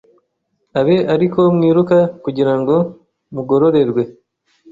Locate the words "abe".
0.79-0.95